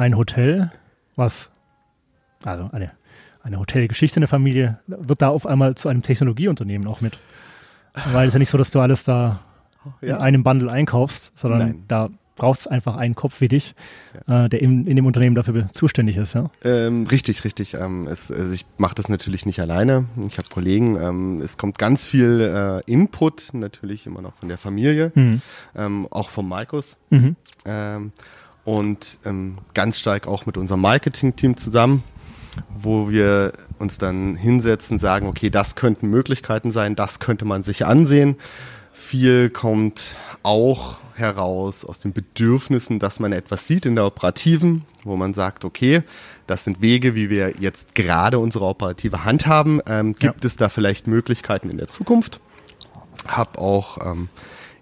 ein 0.00 0.16
Hotel, 0.16 0.70
was, 1.16 1.50
also 2.44 2.68
eine, 2.72 2.90
eine 3.42 3.58
Hotelgeschichte 3.58 4.16
in 4.16 4.22
der 4.22 4.28
Familie, 4.28 4.78
wird 4.86 5.22
da 5.22 5.28
auf 5.28 5.46
einmal 5.46 5.74
zu 5.74 5.88
einem 5.88 6.02
Technologieunternehmen 6.02 6.86
auch 6.88 7.00
mit. 7.00 7.18
Weil 8.12 8.28
es 8.28 8.34
ja 8.34 8.38
nicht 8.38 8.50
so, 8.50 8.58
dass 8.58 8.70
du 8.70 8.80
alles 8.80 9.04
da 9.04 9.40
Ja. 10.00 10.16
in 10.16 10.22
einem 10.22 10.42
Bundle 10.42 10.70
einkaufst, 10.70 11.32
sondern 11.34 11.58
Nein. 11.60 11.84
da 11.88 12.08
braucht 12.36 12.60
es 12.60 12.66
einfach 12.66 12.96
einen 12.96 13.14
Kopf 13.14 13.40
wie 13.42 13.48
dich, 13.48 13.74
äh, 14.30 14.48
der 14.48 14.62
in, 14.62 14.86
in 14.86 14.96
dem 14.96 15.04
Unternehmen 15.04 15.34
dafür 15.34 15.68
zuständig 15.72 16.16
ist. 16.16 16.34
Ja? 16.34 16.50
Ähm, 16.64 17.06
richtig, 17.06 17.44
richtig. 17.44 17.74
Ähm, 17.74 18.06
es, 18.06 18.30
also 18.32 18.54
ich 18.54 18.64
mache 18.78 18.94
das 18.94 19.10
natürlich 19.10 19.44
nicht 19.44 19.60
alleine. 19.60 20.06
Ich 20.26 20.38
habe 20.38 20.48
Kollegen. 20.48 20.96
Ähm, 20.96 21.42
es 21.42 21.58
kommt 21.58 21.76
ganz 21.78 22.06
viel 22.06 22.40
äh, 22.86 22.90
Input, 22.90 23.48
natürlich 23.52 24.06
immer 24.06 24.22
noch 24.22 24.34
von 24.36 24.48
der 24.48 24.56
Familie, 24.56 25.12
Mhm. 25.14 25.42
ähm, 25.76 26.06
auch 26.10 26.30
vom 26.30 26.48
Markus. 26.48 26.96
Mhm. 27.10 27.36
Und 28.64 29.18
ähm, 29.24 29.58
ganz 29.74 29.98
stark 29.98 30.26
auch 30.26 30.46
mit 30.46 30.56
unserem 30.56 30.80
Marketing-Team 30.82 31.56
zusammen, 31.56 32.02
wo 32.68 33.08
wir 33.08 33.52
uns 33.78 33.98
dann 33.98 34.36
hinsetzen, 34.36 34.98
sagen, 34.98 35.26
okay, 35.26 35.50
das 35.50 35.74
könnten 35.74 36.08
Möglichkeiten 36.08 36.70
sein, 36.70 36.94
das 36.94 37.20
könnte 37.20 37.44
man 37.44 37.62
sich 37.62 37.86
ansehen. 37.86 38.36
Viel 38.92 39.50
kommt 39.50 40.16
auch 40.42 40.98
heraus 41.14 41.84
aus 41.84 41.98
den 41.98 42.12
Bedürfnissen, 42.12 42.98
dass 42.98 43.20
man 43.20 43.32
etwas 43.32 43.66
sieht 43.66 43.86
in 43.86 43.94
der 43.94 44.06
Operativen, 44.06 44.84
wo 45.04 45.16
man 45.16 45.34
sagt, 45.34 45.64
okay, 45.64 46.02
das 46.46 46.64
sind 46.64 46.80
Wege, 46.80 47.14
wie 47.14 47.30
wir 47.30 47.54
jetzt 47.60 47.94
gerade 47.94 48.38
unsere 48.38 48.64
operative 48.64 49.24
handhaben. 49.24 49.80
Ähm, 49.86 50.14
gibt 50.14 50.44
es 50.44 50.56
da 50.56 50.68
vielleicht 50.68 51.06
Möglichkeiten 51.06 51.70
in 51.70 51.78
der 51.78 51.88
Zukunft? 51.88 52.40
Hab 53.26 53.58
auch, 53.58 53.98
ähm, 54.04 54.28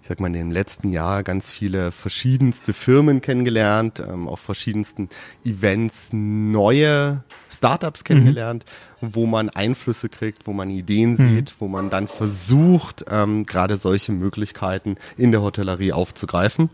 sag 0.09 0.19
mal, 0.19 0.27
in 0.27 0.33
dem 0.33 0.51
letzten 0.51 0.91
Jahr 0.91 1.21
ganz 1.21 1.51
viele 1.51 1.91
verschiedenste 1.91 2.73
Firmen 2.73 3.21
kennengelernt, 3.21 3.99
ähm, 3.99 4.27
auf 4.27 4.39
verschiedensten 4.39 5.07
Events 5.45 6.09
neue 6.11 7.23
Startups 7.47 8.03
kennengelernt, 8.03 8.65
mhm. 9.01 9.09
wo 9.13 9.27
man 9.27 9.49
Einflüsse 9.49 10.09
kriegt, 10.09 10.47
wo 10.47 10.53
man 10.53 10.71
Ideen 10.71 11.11
mhm. 11.11 11.35
sieht, 11.35 11.55
wo 11.59 11.67
man 11.67 11.91
dann 11.91 12.07
versucht, 12.07 13.05
ähm, 13.07 13.45
gerade 13.45 13.77
solche 13.77 14.11
Möglichkeiten 14.11 14.97
in 15.15 15.29
der 15.31 15.43
Hotellerie 15.43 15.93
aufzugreifen. 15.93 16.71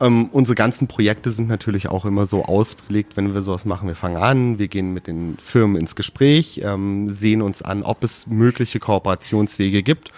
Ähm, 0.00 0.26
unsere 0.30 0.54
ganzen 0.54 0.86
Projekte 0.86 1.32
sind 1.32 1.48
natürlich 1.48 1.88
auch 1.88 2.04
immer 2.04 2.26
so 2.26 2.44
ausgelegt, 2.44 3.16
wenn 3.16 3.34
wir 3.34 3.42
sowas 3.42 3.64
machen. 3.64 3.88
Wir 3.88 3.96
fangen 3.96 4.18
an, 4.18 4.60
wir 4.60 4.68
gehen 4.68 4.94
mit 4.94 5.08
den 5.08 5.38
Firmen 5.38 5.80
ins 5.80 5.96
Gespräch, 5.96 6.60
ähm, 6.62 7.08
sehen 7.10 7.42
uns 7.42 7.62
an, 7.62 7.82
ob 7.82 8.04
es 8.04 8.28
mögliche 8.28 8.78
Kooperationswege 8.78 9.82
gibt 9.82 10.12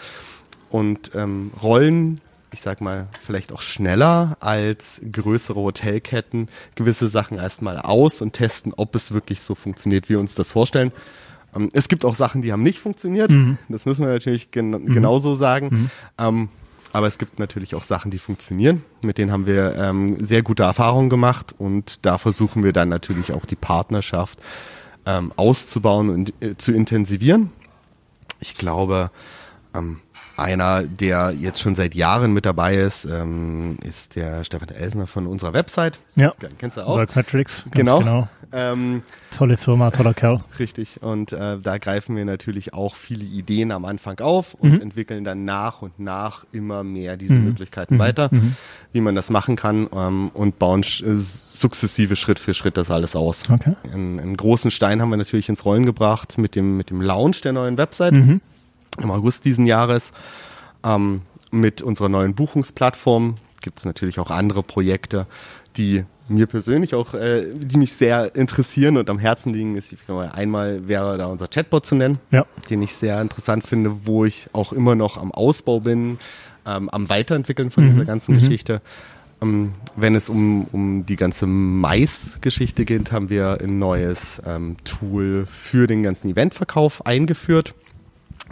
und 0.70 1.12
ähm, 1.14 1.52
rollen, 1.62 2.20
ich 2.52 2.60
sag 2.60 2.80
mal, 2.80 3.08
vielleicht 3.20 3.52
auch 3.52 3.62
schneller 3.62 4.36
als 4.40 5.00
größere 5.10 5.60
Hotelketten 5.60 6.48
gewisse 6.74 7.08
Sachen 7.08 7.38
erstmal 7.38 7.78
aus 7.78 8.20
und 8.20 8.32
testen, 8.32 8.72
ob 8.76 8.94
es 8.94 9.12
wirklich 9.12 9.40
so 9.40 9.54
funktioniert, 9.54 10.08
wie 10.08 10.14
wir 10.14 10.20
uns 10.20 10.34
das 10.34 10.50
vorstellen. 10.50 10.92
Ähm, 11.54 11.70
es 11.72 11.88
gibt 11.88 12.04
auch 12.04 12.14
Sachen, 12.14 12.42
die 12.42 12.52
haben 12.52 12.62
nicht 12.62 12.78
funktioniert. 12.78 13.30
Mhm. 13.30 13.58
Das 13.68 13.86
müssen 13.86 14.04
wir 14.04 14.12
natürlich 14.12 14.50
gen 14.50 14.70
mhm. 14.70 14.92
genauso 14.92 15.34
sagen. 15.34 15.68
Mhm. 15.70 15.90
Ähm, 16.18 16.48
aber 16.92 17.06
es 17.06 17.18
gibt 17.18 17.38
natürlich 17.38 17.74
auch 17.74 17.82
Sachen, 17.82 18.10
die 18.10 18.18
funktionieren. 18.18 18.82
Mit 19.02 19.18
denen 19.18 19.30
haben 19.30 19.46
wir 19.46 19.76
ähm, 19.76 20.16
sehr 20.24 20.42
gute 20.42 20.62
Erfahrungen 20.62 21.10
gemacht 21.10 21.54
und 21.58 22.06
da 22.06 22.16
versuchen 22.16 22.64
wir 22.64 22.72
dann 22.72 22.88
natürlich 22.88 23.32
auch 23.32 23.44
die 23.44 23.56
Partnerschaft 23.56 24.38
ähm, 25.04 25.32
auszubauen 25.36 26.08
und 26.08 26.32
äh, 26.40 26.56
zu 26.56 26.72
intensivieren. 26.72 27.50
Ich 28.40 28.56
glaube, 28.56 29.10
ähm, 29.74 30.00
einer, 30.38 30.82
der 30.82 31.32
jetzt 31.38 31.60
schon 31.60 31.74
seit 31.74 31.94
Jahren 31.94 32.32
mit 32.32 32.46
dabei 32.46 32.76
ist, 32.76 33.04
ähm, 33.04 33.76
ist 33.84 34.16
der 34.16 34.44
Stefan 34.44 34.68
Elsner 34.68 35.06
von 35.06 35.26
unserer 35.26 35.52
Website. 35.52 35.98
Ja. 36.16 36.32
Kennst 36.58 36.76
du 36.76 36.86
auch? 36.86 36.96
Workmetrics. 36.96 37.64
Genau. 37.72 37.98
genau. 38.00 38.28
Ähm, 38.52 39.02
Tolle 39.30 39.56
Firma, 39.56 39.90
toller 39.90 40.14
Kerl. 40.14 40.40
Richtig. 40.58 41.02
Und 41.02 41.32
äh, 41.32 41.58
da 41.62 41.78
greifen 41.78 42.16
wir 42.16 42.24
natürlich 42.24 42.72
auch 42.72 42.94
viele 42.94 43.24
Ideen 43.24 43.72
am 43.72 43.84
Anfang 43.84 44.18
auf 44.20 44.54
und 44.54 44.72
mhm. 44.72 44.80
entwickeln 44.80 45.22
dann 45.22 45.44
nach 45.44 45.82
und 45.82 46.00
nach 46.00 46.44
immer 46.50 46.82
mehr 46.82 47.16
diese 47.16 47.34
mhm. 47.34 47.44
Möglichkeiten 47.44 47.96
mhm. 47.96 47.98
weiter, 47.98 48.28
mhm. 48.32 48.56
wie 48.92 49.00
man 49.00 49.14
das 49.14 49.30
machen 49.30 49.56
kann 49.56 49.88
ähm, 49.94 50.30
und 50.32 50.58
bauen 50.58 50.80
äh, 50.80 51.14
sukzessive 51.14 52.16
Schritt 52.16 52.38
für 52.38 52.54
Schritt 52.54 52.76
das 52.76 52.90
alles 52.90 53.14
aus. 53.14 53.44
Okay. 53.50 53.74
Einen, 53.92 54.18
einen, 54.18 54.36
großen 54.36 54.70
Stein 54.70 55.02
haben 55.02 55.10
wir 55.10 55.18
natürlich 55.18 55.48
ins 55.48 55.64
Rollen 55.64 55.84
gebracht 55.84 56.38
mit 56.38 56.54
dem, 56.54 56.76
mit 56.76 56.90
dem 56.90 57.02
Launch 57.02 57.42
der 57.42 57.52
neuen 57.52 57.76
Website. 57.76 58.14
Im 59.00 59.10
August 59.10 59.44
diesen 59.44 59.66
Jahres. 59.66 60.12
Ähm, 60.84 61.22
mit 61.50 61.82
unserer 61.82 62.08
neuen 62.08 62.34
Buchungsplattform 62.34 63.36
gibt 63.60 63.78
es 63.78 63.84
natürlich 63.84 64.18
auch 64.18 64.30
andere 64.30 64.62
Projekte, 64.62 65.26
die 65.76 66.04
mir 66.28 66.46
persönlich 66.46 66.94
auch, 66.94 67.14
äh, 67.14 67.46
die 67.54 67.78
mich 67.78 67.94
sehr 67.94 68.34
interessieren 68.36 68.96
und 68.96 69.08
am 69.08 69.18
Herzen 69.18 69.52
liegen. 69.52 69.76
Ist, 69.76 69.94
einmal 70.32 70.86
wäre 70.86 71.16
da 71.18 71.26
unser 71.26 71.48
Chatbot 71.48 71.86
zu 71.86 71.94
nennen, 71.94 72.18
ja. 72.30 72.44
den 72.70 72.82
ich 72.82 72.94
sehr 72.94 73.20
interessant 73.20 73.66
finde, 73.66 74.06
wo 74.06 74.24
ich 74.24 74.48
auch 74.52 74.72
immer 74.72 74.94
noch 74.94 75.16
am 75.16 75.32
Ausbau 75.32 75.80
bin, 75.80 76.18
ähm, 76.66 76.88
am 76.90 77.08
Weiterentwickeln 77.08 77.70
von 77.70 77.84
mhm. 77.84 77.92
dieser 77.92 78.04
ganzen 78.04 78.34
mhm. 78.34 78.40
Geschichte. 78.40 78.82
Ähm, 79.40 79.72
wenn 79.96 80.14
es 80.14 80.28
um, 80.28 80.66
um 80.72 81.06
die 81.06 81.16
ganze 81.16 81.46
Mais-Geschichte 81.46 82.84
geht, 82.84 83.12
haben 83.12 83.30
wir 83.30 83.58
ein 83.62 83.78
neues 83.78 84.42
ähm, 84.46 84.76
Tool 84.84 85.46
für 85.46 85.86
den 85.86 86.02
ganzen 86.02 86.30
Eventverkauf 86.30 87.06
eingeführt 87.06 87.74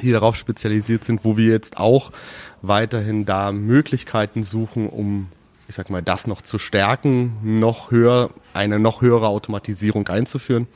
die 0.03 0.13
darauf 0.13 0.37
spezialisiert 0.37 1.05
sind, 1.05 1.25
wo 1.25 1.37
wir 1.37 1.51
jetzt 1.51 1.77
auch 1.77 2.13
weiterhin 2.63 3.25
da 3.25 3.53
Möglichkeiten 3.53 4.43
suchen, 4.43 4.89
um, 4.89 5.29
ich 5.69 5.75
sag 5.75 5.91
mal, 5.91 6.03
das 6.03 6.27
noch 6.27 6.43
zu 6.43 6.59
stärken, 6.59 7.37
noch 7.43 7.91
höher, 7.91 8.31
eine 8.55 8.79
noch 8.79 9.03
höhere 9.03 9.29
Automatisierung 9.29 10.09
einzuführen. 10.09 10.67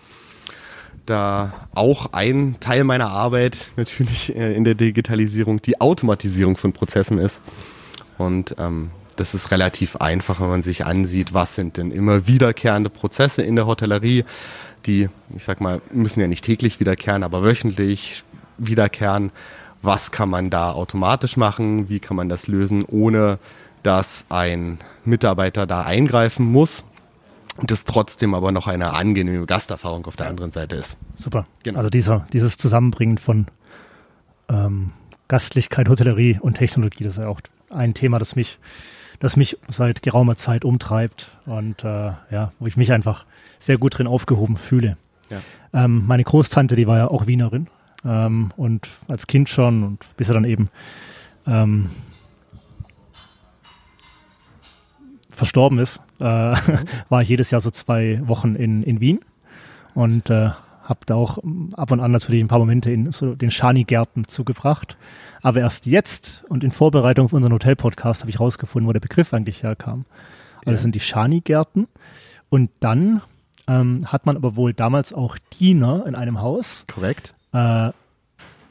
Da 1.07 1.53
auch 1.75 2.13
ein 2.13 2.57
Teil 2.61 2.85
meiner 2.85 3.11
Arbeit 3.11 3.67
natürlich 3.77 4.35
äh, 4.37 4.55
in 4.55 4.65
der 4.65 4.75
Digitalisierung 4.75 5.63
die 5.63 5.81
Automatisierung 5.81 6.57
von 6.57 6.73
Prozessen 6.73 7.19
ist. 7.19 7.43
Und 8.19 8.55
ähm, 8.59 8.91
das 9.17 9.35
ist 9.35 9.51
relativ 9.51 9.97
einfach, 9.97 10.41
wenn 10.41 10.49
man 10.49 10.63
sich 10.63 10.87
ansieht, 10.87 11.35
was 11.35 11.55
sind 11.55 11.77
denn 11.77 11.91
immer 11.91 12.27
wiederkehrende 12.27 12.91
Prozesse 12.91 13.43
in 13.43 13.55
der 13.57 13.67
Hotellerie, 13.67 14.25
die, 14.87 15.09
ich 15.37 15.45
sag 15.45 15.61
mal, 15.61 15.83
müssen 15.93 16.21
ja 16.21 16.27
nicht 16.27 16.45
täglich 16.45 16.81
wiederkehren, 16.81 17.23
aber 17.23 17.43
wöchentlich, 17.43 18.25
wiederkehren. 18.61 19.31
Was 19.83 20.11
kann 20.11 20.29
man 20.29 20.51
da 20.51 20.73
automatisch 20.73 21.37
machen? 21.37 21.89
Wie 21.89 22.01
kann 22.01 22.17
man 22.17 22.29
das 22.29 22.47
lösen, 22.47 22.85
ohne 22.85 23.39
dass 23.83 24.27
ein 24.29 24.79
Mitarbeiter 25.05 25.67
da 25.67 25.83
eingreifen 25.83 26.45
muss? 26.45 26.85
Und 27.57 27.71
das 27.71 27.85
trotzdem 27.85 28.35
aber 28.35 28.53
noch 28.53 28.67
eine 28.67 28.93
angenehme 28.93 29.45
Gasterfahrung 29.47 30.07
auf 30.07 30.17
der 30.17 30.29
anderen 30.29 30.51
Seite 30.51 30.77
ist. 30.77 30.97
Super. 31.17 31.47
Genau. 31.63 31.79
Also 31.79 31.91
dieser, 31.91 32.27
dieses 32.33 32.57
Zusammenbringen 32.57 33.19
von 33.19 33.47
ähm, 34.49 34.93
Gastlichkeit, 35.29 35.89
Hotellerie 35.89 36.39
und 36.41 36.55
Technologie, 36.55 37.05
das 37.05 37.15
ist 37.15 37.19
ja 37.19 37.29
auch 37.29 37.41
ein 37.71 37.95
Thema, 37.95 38.19
das 38.19 38.37
mich, 38.37 38.59
das 39.19 39.37
mich 39.37 39.59
seit 39.69 40.03
geraumer 40.03 40.37
Zeit 40.37 40.65
umtreibt 40.65 41.37
und 41.47 41.85
äh, 41.85 42.13
ja, 42.31 42.53
wo 42.59 42.67
ich 42.67 42.77
mich 42.77 42.93
einfach 42.93 43.27
sehr 43.59 43.79
gut 43.79 43.99
drin 43.99 44.07
aufgehoben 44.07 44.57
fühle. 44.57 44.97
Ja. 45.29 45.41
Ähm, 45.73 46.07
meine 46.07 46.25
Großtante, 46.25 46.77
die 46.77 46.87
war 46.87 46.99
ja 46.99 47.09
auch 47.09 47.27
Wienerin 47.27 47.69
ähm, 48.05 48.53
und 48.57 48.89
als 49.09 49.27
Kind 49.27 49.49
schon 49.49 49.85
und 49.85 50.17
bis 50.17 50.29
er 50.29 50.35
dann 50.35 50.45
eben 50.45 50.67
ähm, 51.47 51.91
verstorben 55.31 55.79
ist, 55.79 56.01
äh, 56.19 56.25
war 57.09 57.23
ich 57.23 57.29
jedes 57.29 57.51
Jahr 57.51 57.61
so 57.61 57.71
zwei 57.71 58.21
Wochen 58.27 58.55
in, 58.55 58.83
in 58.83 59.01
Wien 59.01 59.21
und 59.95 60.31
äh, 60.31 60.51
habe 60.83 61.01
da 61.07 61.15
auch 61.15 61.39
ab 61.75 61.93
und 61.93 62.01
an 62.01 62.11
natürlich 62.11 62.43
ein 62.43 62.49
paar 62.49 62.59
Momente 62.59 62.91
in 62.91 63.13
so 63.13 63.35
den 63.35 63.51
Schani-Gärten 63.51 64.27
zugebracht. 64.27 64.97
Aber 65.41 65.61
erst 65.61 65.87
jetzt 65.87 66.45
und 66.49 66.65
in 66.65 66.73
Vorbereitung 66.73 67.27
auf 67.27 67.33
unseren 67.33 67.53
Hotel-Podcast 67.53 68.23
habe 68.23 68.31
ich 68.31 68.41
rausgefunden, 68.41 68.89
wo 68.89 68.93
der 68.93 69.01
Begriff 69.01 69.33
eigentlich 69.33 69.63
herkam. 69.63 70.05
Also 70.57 70.67
ja. 70.67 70.73
das 70.73 70.83
sind 70.83 70.95
die 70.97 71.01
Schani-Gärten. 71.01 71.87
Und 72.49 72.71
dann 72.81 73.23
ähm, 73.69 74.05
hat 74.07 74.27
man 74.27 74.37
aber 74.37 74.57
wohl 74.57 74.75
damals 74.75 75.13
auch 75.13 75.39
Diener 75.61 76.05
in 76.07 76.17
einem 76.17 76.41
Haus. 76.41 76.85
Korrekt 76.93 77.35
äh, 77.53 77.91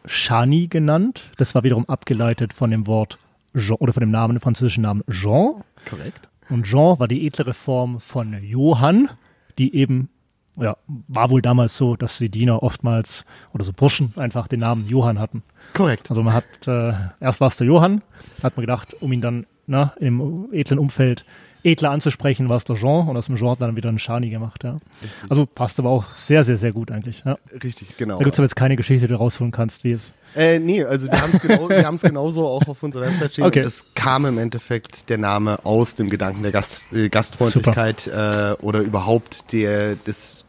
Shani 0.06 0.68
genannt. 0.68 1.32
Das 1.38 1.56
war 1.56 1.64
wiederum 1.64 1.88
abgeleitet 1.88 2.54
von 2.54 2.72
dem 2.72 2.88
Wort 2.88 3.18
Jean 3.56 3.78
oder 3.78 3.94
von 3.94 4.02
dem 4.02 4.12
Namen, 4.12 4.36
dem 4.36 4.42
französischen 4.42 4.84
Namen 4.84 5.04
Jean. 5.10 5.64
Korrekt. 5.90 6.30
Und 6.50 6.66
Jean 6.66 7.00
war 7.00 7.08
die 7.08 7.26
edlere 7.28 7.54
Form 7.54 8.00
von 8.00 8.30
Johann, 8.44 9.10
die 9.58 9.76
eben, 9.76 10.10
ja, 10.56 10.78
war 11.08 11.30
wohl 11.30 11.42
damals 11.42 11.78
so, 11.78 11.96
dass 11.96 12.18
die 12.18 12.30
Diener 12.30 12.64
oftmals 12.64 13.26
oder 13.54 13.64
so 13.64 13.74
Burschen 13.74 14.14
einfach 14.16 14.48
den 14.48 14.62
Namen 14.62 14.88
Johann 14.88 15.20
hatten. 15.20 15.44
Korrekt. 15.74 16.10
Also 16.10 16.24
man 16.24 16.34
hat, 16.34 16.68
äh, 16.68 16.94
erst 17.20 17.42
war 17.42 17.48
es 17.48 17.58
der 17.58 17.68
Johann, 17.68 18.02
hat 18.42 18.58
man 18.58 18.66
gedacht, 18.66 18.96
um 19.00 19.12
ihn 19.12 19.22
dann 19.22 19.46
na, 19.70 19.94
im 20.00 20.50
edlen 20.52 20.80
Umfeld 20.80 21.24
edler 21.64 21.92
anzusprechen, 21.92 22.48
war 22.48 22.58
es 22.58 22.64
der 22.64 22.78
Jean 22.78 23.08
und 23.08 23.18
aus 23.18 23.26
dem 23.26 23.36
Jean 23.36 23.52
hat 23.52 23.62
dann 23.62 23.76
wieder 23.76 23.90
ein 23.90 24.00
Shani 24.00 24.30
gemacht. 24.30 24.64
Ja. 24.64 24.80
Also 25.28 25.46
passt 25.46 25.78
aber 25.80 25.90
auch 25.90 26.16
sehr, 26.16 26.44
sehr, 26.44 26.58
sehr 26.58 26.72
gut 26.72 26.92
eigentlich. 26.92 27.24
Ja. 27.26 27.38
Richtig, 27.64 27.98
genau. 27.98 28.18
Da 28.18 28.24
gibt 28.24 28.34
es 28.34 28.40
aber 28.40 28.46
jetzt 28.46 28.56
keine 28.56 28.76
Geschichte, 28.76 29.08
die 29.08 29.14
du 29.14 29.20
rausholen 29.20 29.52
kannst, 29.52 29.84
wie 29.84 29.92
es. 29.92 30.14
Äh, 30.36 30.60
nee, 30.60 30.84
also 30.84 31.08
wir 31.08 31.22
haben 31.22 31.32
es 31.34 31.42
genau, 31.42 31.70
wir 31.70 32.10
genauso 32.10 32.48
auch 32.48 32.68
auf 32.68 32.82
unserer 32.82 33.08
Website 33.08 33.34
stehen. 33.34 33.46
Okay. 33.46 33.60
Und 33.60 33.66
das 33.66 33.86
kam 33.96 34.26
im 34.26 34.38
Endeffekt 34.38 35.10
der 35.10 35.18
Name 35.18 35.66
aus 35.66 35.96
dem 35.96 36.10
Gedanken 36.10 36.44
der 36.44 36.52
Gast, 36.52 36.94
äh, 36.94 37.10
Gastfreundlichkeit 37.10 38.08
äh, 38.08 38.56
oder 38.62 38.80
überhaupt 38.80 39.52
der 39.52 39.96
des 39.96 40.46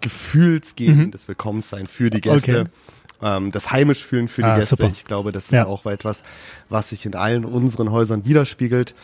Gefühls 0.00 0.76
geben, 0.76 1.06
mhm. 1.06 1.10
des 1.10 1.28
Willkommenssein 1.28 1.86
für 1.86 2.10
die 2.10 2.20
Gäste. 2.20 2.60
Okay 2.60 2.70
ähm, 3.22 3.50
das 3.52 3.70
heimisch 3.70 4.04
fühlen 4.04 4.28
für 4.28 4.42
die 4.42 4.48
ah, 4.48 4.56
Gäste. 4.56 4.76
Super. 4.76 4.90
Ich 4.92 5.04
glaube, 5.04 5.32
das 5.32 5.44
ist 5.44 5.52
ja. 5.52 5.66
auch 5.66 5.86
etwas, 5.86 6.22
was 6.68 6.90
sich 6.90 7.06
in 7.06 7.14
allen 7.14 7.44
unseren 7.44 7.90
Häusern 7.90 8.24
widerspiegelt 8.24 8.94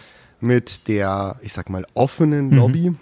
mit 0.41 0.89
der, 0.89 1.37
ich 1.43 1.53
sag 1.53 1.71
mal, 1.71 1.87
offenen 1.95 2.51
mhm. 2.51 2.57
Lobby, 2.57 2.95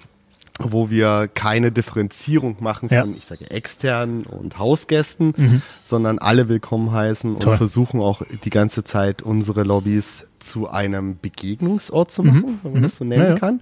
wo 0.58 0.88
wir 0.88 1.28
keine 1.32 1.70
Differenzierung 1.70 2.56
machen 2.60 2.88
von, 2.88 2.96
ja. 2.96 3.06
ich 3.16 3.26
sage, 3.26 3.50
externen 3.50 4.24
und 4.24 4.58
Hausgästen, 4.58 5.34
mhm. 5.36 5.62
sondern 5.82 6.18
alle 6.18 6.48
willkommen 6.48 6.92
heißen 6.92 7.38
Toll. 7.38 7.52
und 7.52 7.58
versuchen 7.58 8.00
auch 8.00 8.22
die 8.44 8.50
ganze 8.50 8.82
Zeit 8.82 9.20
unsere 9.20 9.64
Lobbys 9.64 10.28
zu 10.38 10.68
einem 10.68 11.18
Begegnungsort 11.20 12.10
zu 12.10 12.22
machen, 12.22 12.40
mhm. 12.40 12.58
wenn 12.62 12.72
man 12.72 12.82
das 12.82 12.96
so 12.96 13.04
nennen 13.04 13.22
ja, 13.22 13.28
ja. 13.30 13.38
kann. 13.38 13.60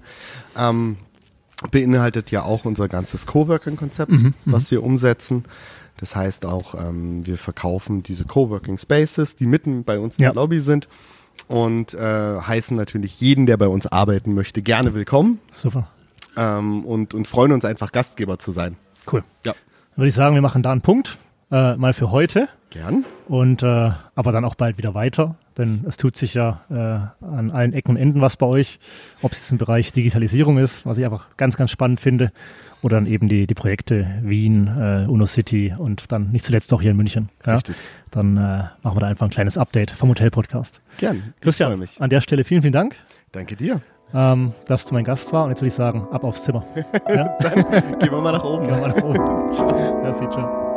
Ähm, 0.56 0.96
beinhaltet 1.70 2.30
ja 2.30 2.42
auch 2.42 2.64
unser 2.64 2.88
ganzes 2.88 3.26
Coworking-Konzept, 3.26 4.12
mhm. 4.12 4.18
mhm. 4.18 4.34
was 4.44 4.70
wir 4.70 4.82
umsetzen. 4.82 5.44
Das 5.98 6.16
heißt 6.16 6.44
auch, 6.44 6.74
ähm, 6.74 7.24
wir 7.26 7.38
verkaufen 7.38 8.02
diese 8.02 8.24
Coworking 8.24 8.78
Spaces, 8.78 9.36
die 9.36 9.46
mitten 9.46 9.84
bei 9.84 9.98
uns 9.98 10.16
in 10.16 10.24
der 10.24 10.34
Lobby 10.34 10.60
sind 10.60 10.88
und 11.48 11.94
äh, 11.94 12.40
heißen 12.40 12.76
natürlich 12.76 13.20
jeden, 13.20 13.46
der 13.46 13.56
bei 13.56 13.68
uns 13.68 13.86
arbeiten 13.86 14.34
möchte, 14.34 14.62
gerne 14.62 14.94
willkommen. 14.94 15.40
Super. 15.52 15.88
Ähm, 16.36 16.84
und, 16.84 17.14
und 17.14 17.28
freuen 17.28 17.52
uns 17.52 17.64
einfach, 17.64 17.92
Gastgeber 17.92 18.38
zu 18.38 18.52
sein. 18.52 18.76
Cool. 19.10 19.22
Ja. 19.44 19.52
Dann 19.52 19.96
würde 19.96 20.08
ich 20.08 20.14
sagen, 20.14 20.34
wir 20.34 20.42
machen 20.42 20.62
da 20.62 20.72
einen 20.72 20.80
Punkt, 20.80 21.18
äh, 21.50 21.76
mal 21.76 21.92
für 21.92 22.10
heute. 22.10 22.48
Gern. 22.70 23.04
Und 23.28 23.62
äh, 23.62 23.92
aber 24.14 24.32
dann 24.32 24.44
auch 24.44 24.56
bald 24.56 24.78
wieder 24.78 24.94
weiter. 24.94 25.36
Denn 25.58 25.84
es 25.86 25.96
tut 25.96 26.16
sich 26.16 26.34
ja 26.34 26.62
äh, 26.70 27.24
an 27.24 27.50
allen 27.50 27.72
Ecken 27.72 27.92
und 27.92 27.96
Enden 27.96 28.20
was 28.20 28.36
bei 28.36 28.46
euch, 28.46 28.78
ob 29.22 29.32
es 29.32 29.38
jetzt 29.38 29.52
im 29.52 29.58
Bereich 29.58 29.92
Digitalisierung 29.92 30.58
ist, 30.58 30.84
was 30.86 30.98
ich 30.98 31.04
einfach 31.04 31.28
ganz, 31.36 31.56
ganz 31.56 31.70
spannend 31.70 32.00
finde, 32.00 32.32
oder 32.82 32.96
dann 32.96 33.06
eben 33.06 33.28
die, 33.28 33.46
die 33.46 33.54
Projekte 33.54 34.06
Wien, 34.22 34.66
äh, 34.66 35.06
Uno 35.08 35.24
City 35.26 35.74
und 35.76 36.12
dann 36.12 36.30
nicht 36.32 36.44
zuletzt 36.44 36.72
auch 36.74 36.82
hier 36.82 36.90
in 36.90 36.96
München. 36.96 37.28
Ja? 37.46 37.54
Richtig. 37.54 37.76
Dann 38.10 38.36
äh, 38.36 38.40
machen 38.82 38.96
wir 38.96 39.00
da 39.00 39.06
einfach 39.06 39.26
ein 39.26 39.30
kleines 39.30 39.56
Update 39.56 39.90
vom 39.90 40.10
Hotel-Podcast. 40.10 40.82
Gern. 40.98 41.16
Ich 41.16 41.22
freue 41.22 41.32
Christian, 41.40 41.78
mich. 41.78 42.00
an 42.00 42.10
der 42.10 42.20
Stelle 42.20 42.44
vielen, 42.44 42.60
vielen 42.60 42.72
Dank, 42.74 42.94
Danke 43.32 43.56
dir. 43.56 43.80
ähm, 44.12 44.52
dass 44.66 44.84
du 44.84 44.94
mein 44.94 45.04
Gast 45.04 45.32
war 45.32 45.44
und 45.44 45.50
jetzt 45.50 45.60
würde 45.60 45.68
ich 45.68 45.74
sagen, 45.74 46.06
ab 46.10 46.24
aufs 46.24 46.44
Zimmer. 46.44 46.64
ja? 47.08 47.38
Gehen 47.98 48.10
wir 48.10 48.20
mal 48.20 48.32
nach 48.32 48.44
oben. 48.44 48.66
Gehen 48.66 48.74
wir 48.76 48.80
mal 48.82 48.88
nach 48.88 49.02
oben. 49.02 50.02
Merci, 50.02 50.28
ciao. 50.30 50.73